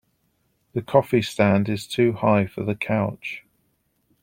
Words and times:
The 0.73 0.81
coffee 0.81 1.21
stand 1.21 1.69
is 1.69 1.85
too 1.85 2.13
high 2.13 2.47
for 2.47 2.63
the 2.63 2.73
couch. 2.73 3.45